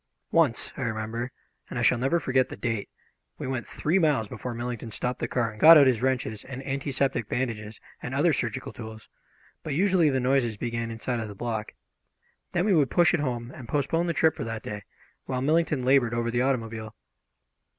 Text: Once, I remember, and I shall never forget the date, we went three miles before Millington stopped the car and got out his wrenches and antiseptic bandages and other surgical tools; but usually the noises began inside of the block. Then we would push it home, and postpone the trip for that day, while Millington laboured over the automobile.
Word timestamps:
Once, 0.31 0.73
I 0.77 0.81
remember, 0.81 1.31
and 1.69 1.77
I 1.77 1.83
shall 1.83 1.99
never 1.99 2.19
forget 2.19 2.49
the 2.49 2.55
date, 2.57 2.89
we 3.37 3.45
went 3.45 3.67
three 3.67 3.99
miles 3.99 4.27
before 4.27 4.55
Millington 4.55 4.89
stopped 4.89 5.19
the 5.19 5.27
car 5.27 5.51
and 5.51 5.61
got 5.61 5.77
out 5.77 5.85
his 5.85 6.01
wrenches 6.01 6.43
and 6.43 6.65
antiseptic 6.65 7.29
bandages 7.29 7.79
and 8.01 8.15
other 8.15 8.33
surgical 8.33 8.73
tools; 8.73 9.09
but 9.61 9.75
usually 9.75 10.09
the 10.09 10.19
noises 10.19 10.57
began 10.57 10.89
inside 10.89 11.19
of 11.19 11.27
the 11.27 11.35
block. 11.35 11.73
Then 12.51 12.65
we 12.65 12.73
would 12.73 12.89
push 12.89 13.13
it 13.13 13.19
home, 13.19 13.51
and 13.53 13.69
postpone 13.69 14.07
the 14.07 14.13
trip 14.13 14.35
for 14.35 14.43
that 14.43 14.63
day, 14.63 14.85
while 15.25 15.39
Millington 15.43 15.85
laboured 15.85 16.15
over 16.15 16.31
the 16.31 16.41
automobile. 16.41 16.95